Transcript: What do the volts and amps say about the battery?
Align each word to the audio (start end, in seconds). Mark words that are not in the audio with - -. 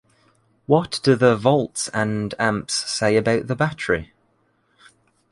What 0.65 0.99
do 1.03 1.13
the 1.13 1.35
volts 1.35 1.87
and 1.89 2.33
amps 2.39 2.73
say 2.73 3.17
about 3.17 3.45
the 3.45 3.55
battery? 3.55 4.13